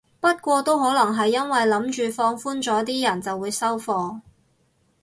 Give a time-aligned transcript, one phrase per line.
[0.19, 4.21] 不過都可能係因為諗住放寬咗啲人就會收貨